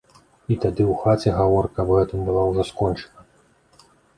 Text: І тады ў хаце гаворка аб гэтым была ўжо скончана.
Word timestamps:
І 0.53 0.55
тады 0.63 0.83
ў 0.85 0.93
хаце 1.03 1.33
гаворка 1.39 1.79
аб 1.85 1.93
гэтым 1.99 2.25
была 2.31 2.41
ўжо 2.51 2.67
скончана. 2.71 3.21